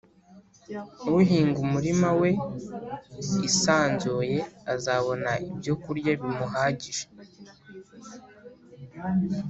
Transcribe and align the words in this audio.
uhinga 1.17 1.57
umurima 1.65 2.09
we 2.21 2.31
isanzuye 3.49 4.37
azabona 4.73 5.31
ibyokurya 5.51 6.11
bimuhagije 6.21 7.05